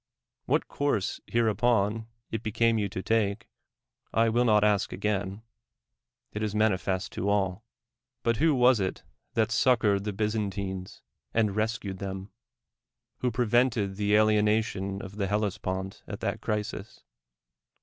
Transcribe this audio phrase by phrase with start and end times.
[0.45, 3.47] What course hereupon it became you to take,
[4.11, 5.43] I will not ask again;
[6.33, 7.63] it is manifest to all.
[8.23, 9.03] But who was it
[9.35, 11.03] that succored the Byzantines,
[11.35, 12.29] and rescued them 1
[13.19, 17.03] who pre vented the alienation of the ITellespont at that crisis?